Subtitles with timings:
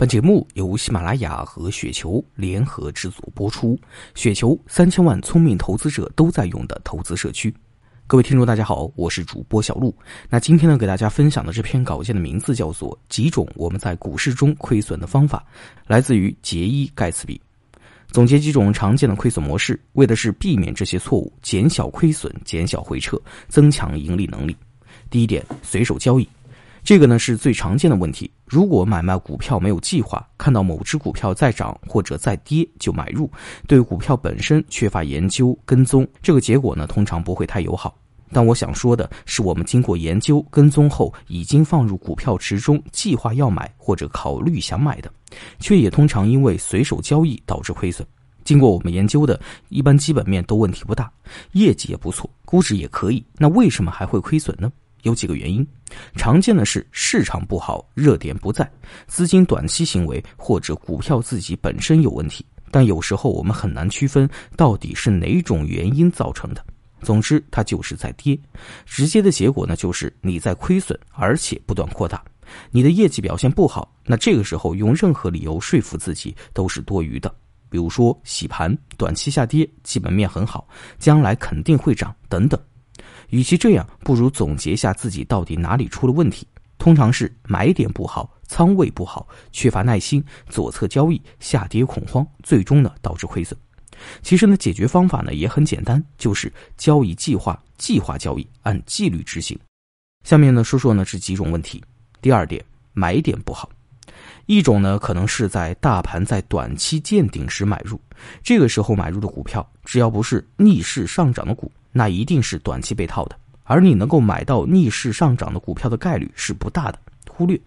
[0.00, 3.78] 本节目由喜马拉雅和雪球联合制作播出。
[4.14, 7.54] 雪球三千万聪明投资者都在用的投资社区。
[8.06, 9.94] 各位听众，大家好，我是主播小璐。
[10.30, 15.44] 那今天呢，给大家分享的这篇稿件的名字叫做《几种我们在股市中亏损的方法》，
[15.86, 17.38] 来自于杰伊盖茨比。
[18.10, 24.56] 总结几种常见的亏损模式，为的是避免这些错误，减小亏损，减小回撤，增强盈利能力。
[25.10, 26.26] 第一点，随手交易。
[26.90, 28.28] 这个呢是最常见的问题。
[28.44, 33.30] 如果买卖股票没有计划，看到某只股票在涨或者在跌就买入，
[33.68, 37.96] 对股票本身缺乏研究跟踪，这个结果呢通常不会太友好。
[38.32, 45.08] 但我想说的是，我们经过研究跟踪后，已经放入股票池中，计划要买或者考虑想买的，
[45.60, 48.04] 却也通常因为随手交易导致亏损。
[48.42, 51.08] 经过我们研究的，一般基本面都问题不大，
[51.52, 54.68] 业绩也不错，估值也可以，那为什么还会亏损呢？
[55.02, 55.66] 有几个原因，
[56.16, 58.70] 常见的是市场不好，热点不在，
[59.06, 62.44] 资金短期行为或者股票自己本身有问题。
[62.70, 66.64] 但有时候我们很难区分到底是哪种原因造成的。
[67.02, 68.38] 总之，它就是在跌。
[68.84, 72.22] 直接的结果呢，就是你在亏损，而且不断扩大。
[72.70, 77.34] 你的业绩表现不好，那这个时候用任何理由说服自己都是多余的。
[77.70, 82.60] 比如说洗盘、短期下跌、基本面很好、将来肯定会涨等等。
[83.30, 86.46] 与其这样，不如总结下自己到底哪里出了问题。
[86.78, 93.58] 通常是买点不好，仓位不好，缺乏耐心，左侧交易，下跌恐慌，最终呢导致亏损。
[94.22, 99.58] 其实呢，解决方法呢也很简单，就是交易计划，计划交易，按纪律执行。
[100.24, 101.82] 下面呢说说呢这几种问题。
[102.22, 103.68] 第二点，买点不好。
[104.50, 108.00] 一种呢可能是在大盘在短期见顶时买入，
[108.42, 111.70] 这个时候买入的股票，只要不是逆势上涨的股。
[111.92, 117.60] 那一定是短期被套的，而你能够买到逆势上涨的股票的概率是不大的，忽略。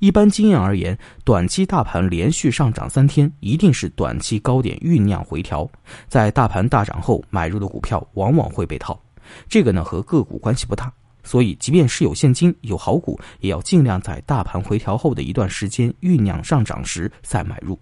[0.00, 5.70] 一般经验而言，短期大盘连续上涨三天，一定是短期高点酝酿回调，
[6.08, 9.00] 在大盘大涨后买入的股票往往会被套。
[9.48, 10.92] 这个呢和个股关系不大，
[11.22, 17.78] 所以即便是有现金有好股，也要尽量在大盘回调后的一段时间酝酿上涨时再买入。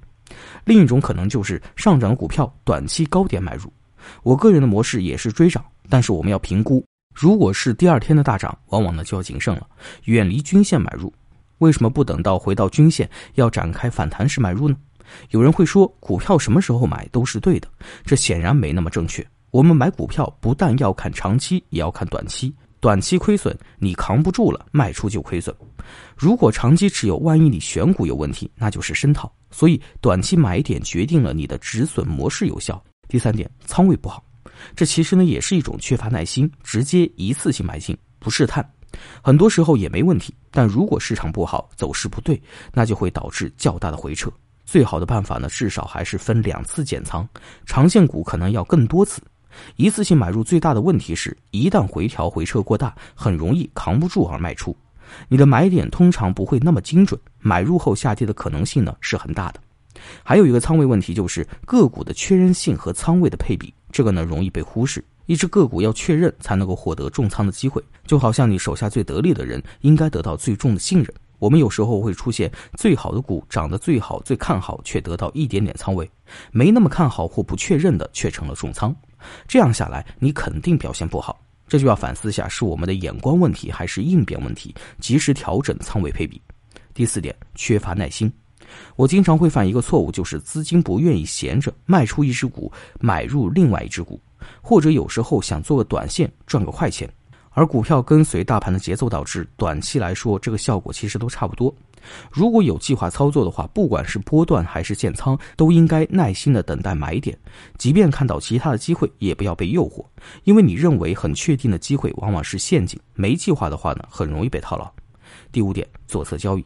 [0.64, 3.72] 另一种可能就是上涨股票短期高点买入。
[4.22, 9.66] 我个人的模式也是追涨，但是我们要评估，如果是第二天的大涨，往往呢就要谨慎了，
[10.04, 11.12] 远离均线买入。
[11.58, 14.76] 为什么不等到回到均线要展开反弹时买入呢？
[15.30, 17.68] 有人会说，股票什么时候买都是对的，
[18.04, 19.26] 这显然没那么正确。
[19.53, 22.53] 我们买股票不但要看长期，也要看短期。
[22.81, 25.54] 短期亏损你扛不住了，卖出就亏损。
[26.16, 29.32] 如果长期持有，万一你选股有问题，那就是深套。
[29.50, 32.82] 所以短期买点决定了你的止损模式有效。
[33.09, 34.22] 第三点，仓位不好，
[34.75, 38.69] 这其实呢也是一种缺乏耐心，直接一次性买进，不试探，
[39.22, 40.34] 很多时候也没问题。
[40.50, 42.41] 但如果市场不好，走势不对，
[42.72, 44.31] 那就会导致较大的回撤。
[44.65, 47.26] 最好的办法呢，至少还是分两次减仓，
[47.65, 49.22] 长线股可能要更多次。
[49.76, 54.76] 一次性买入最大的问题是，一旦回调回撤过大，很容易扛不住而卖出。
[55.28, 59.60] 你的买点通常不会那么精准，买入后下跌的可能性呢是很大的。
[60.22, 65.02] 还有一个仓位问题，就是个股的确认性和仓位的配比，这个呢容易被忽视。
[65.26, 71.12] 一只个股要确认才能够获得重仓的机会，就好像你手下最得力的人应该得到最重的信任。
[71.38, 76.06] 我们有时候会出现最好的股涨得最好、最看好，却得到一点点仓位；
[76.50, 78.94] 没那么看好或不确认的，却成了重仓。
[79.47, 81.41] 这样下来，你肯定表现不好。
[81.69, 84.75] 这就要反思一下，是我们的眼光问题，还是应变问题？
[85.00, 86.41] 及时调整仓位配比。
[86.94, 88.32] 第四点，缺乏耐心。
[88.94, 94.21] 我经常会犯一个错误，就是资金不愿意闲着，卖出一只股，买入另外一只股，
[94.60, 97.09] 或者有时候想做个短线赚个快钱，
[97.56, 101.74] 而股票跟随大盘的节奏，导致短期来说这个效果其实都差不多。
[102.30, 107.36] 如果有计划操作的话，不管是波段还是建仓，都应该耐心的等待买点，
[107.78, 110.04] 即便看到其他的机会，也不要被诱惑，
[110.44, 114.86] 因为你认为很确定的机会往往是陷阱，没计划的话呢，很容易被套牢。
[115.50, 116.64] 第五点，左侧交易。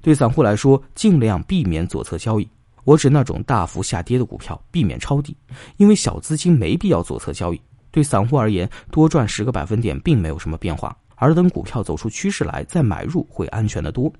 [0.00, 2.48] 对散户来说，尽量避免左侧交易。
[2.82, 5.36] 我指那种大幅下跌的股票，避免抄底，
[5.76, 7.60] 因为小资金没必要左侧交易。
[7.92, 14.12] 对散户而言，多赚十个百分点并没有什么变化，而等股票走出趋势来再买入会安全的多。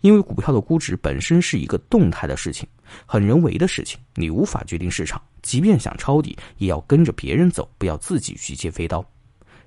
[0.00, 2.66] 因为股票的估值本身是一个动态的事情，
[3.06, 5.22] 很人为的事情，你无法决定市场。
[5.42, 9.04] 即便想抄底，也要跟着别人走，不要自己去接飞刀。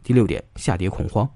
[0.04, 1.30] 第六点，下跌恐慌，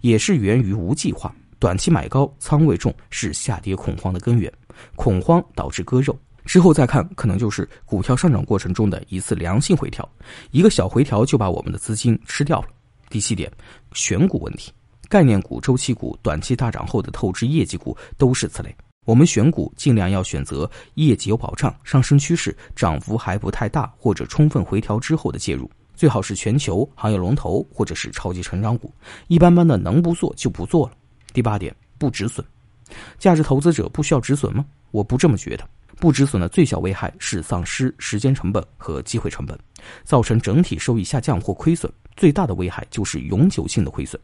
[0.00, 1.34] 也是源于无计划。
[1.58, 4.52] 短期买高，仓位重是下跌恐慌的根源，
[4.96, 10.08] 恐慌导致割肉，之后再看可能就是股票上涨过程中的一次良性回调，
[10.50, 12.68] 一个小回调就把我们的资金吃掉了。
[13.08, 13.50] 第七点，
[13.92, 14.72] 选股问题，
[15.08, 18.74] 概念股、周期股短期大涨后的透支业绩股都是此类。
[19.04, 28.92] 我们选股尽量要选择业绩有保障、上升趋势、涨幅还不太大或者充分回调之后的介入，最好是全球行业龙头或者是超级成长股。
[29.26, 30.94] 一般般的能不做就不做了。
[31.32, 32.46] 第八点，不止损。
[33.18, 34.64] 价值投资者不需要止损吗？
[34.90, 35.68] 我不这么觉得。
[36.02, 39.56] 不止损的最小危害是丧失时间成本和机会成本，
[40.02, 44.20] 造成整体收益下降或亏损；最大的危害就是永久性的亏损。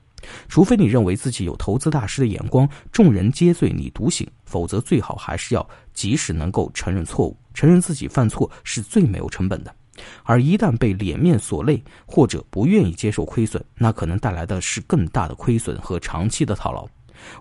[0.49, 5.65] 除非你认为自己有投资大师的眼光，众人皆醉你独醒，否则最好还是要
[5.95, 9.73] 及时能够承认错误，承认自己犯错是最没有成本的。
[10.25, 16.85] 而一旦被脸面所累，或者不愿意接受亏损，那可能带来的是更大的亏损和长期的套牢。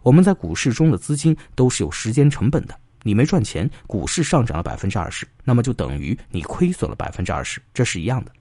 [0.03, 2.79] 我们在股市中的资金都是有时间成本的。
[3.07, 8.31] 你没赚钱，股市上涨了百分之二十，那么就等于你亏损了百分之二十，这是一样的。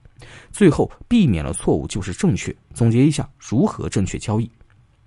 [0.51, 2.53] 最后避免了错误就是正确。
[2.73, 4.51] 总结一下如何正确交易：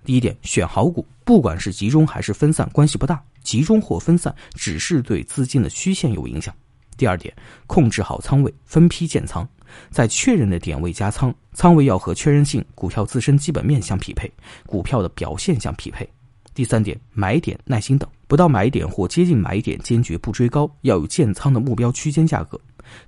[0.03, 3.23] 第一点，选好股，不管是集中还是分散，关系不大。
[3.43, 6.51] 集中或分散只是对资金的虚线有影响。
[6.97, 7.31] 第二点，
[7.67, 9.47] 控制好仓位，分批建仓，
[9.91, 14.31] 在确认的点位加仓，仓位要和确认性、股票自身基本面相匹配，
[14.65, 16.07] 股票的表现相匹配。
[16.53, 22.57] 第三点，买点耐心等，不到买点或接近买点，坚决不追高，要有建仓的目标区间价格。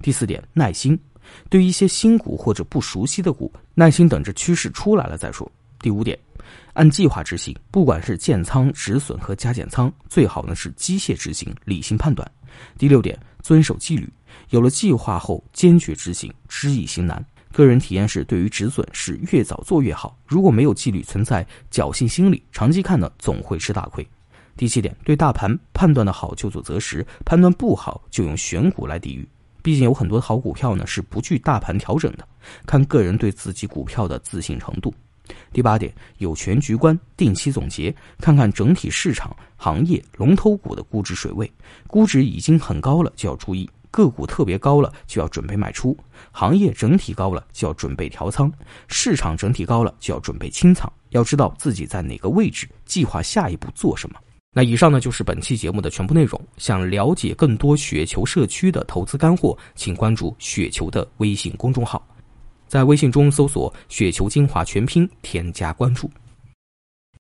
[0.02, 1.00] 第四点，耐心，
[1.50, 5.50] 对于一些新股或者不熟悉的股，耐心等着趋势出来了再说。
[5.80, 6.20] 第五点，
[6.74, 12.30] 按计划执行，不管是建仓、止损和加减仓，最好呢是机械执行，理性判断。
[12.78, 14.12] 第六点，遵守纪律，
[14.50, 17.26] 有了计划后坚决执行，知易行难。
[17.54, 20.20] 个人体验是，对于止损是越早做越好。
[20.28, 24.06] 如果没有纪律，存在侥幸心理，长期看呢总会吃大亏。
[24.56, 29.28] 第七点，对大盘判断的好就做择时，判断不好就用选股来抵御。
[29.62, 32.28] 毕竟有很多好股票呢是不惧大盘调整的，
[32.66, 34.94] 看个人对自己股票的自信程度。
[35.54, 41.50] 第八点，有全局观，定期总结，看看整体市场、行业龙头股的估值水位，
[41.88, 43.70] 估值已经很高了就要注意。
[43.90, 45.96] 个股特别高了，就要准备卖出；
[46.32, 48.52] 行业整体高了，就要准备调仓；
[48.88, 50.92] 市场整体高了，就要准备清仓。
[51.10, 54.20] 要知道自己在哪个位置，计划下一步做什么。
[54.54, 56.40] 那以上呢就是本期节目的全部内容。
[56.58, 62.06] 想了解更多雪球社区的投资干货，请关注雪球的微信公众号，
[62.68, 66.10] 在微信中搜索“雪球精华全拼”，添加关注。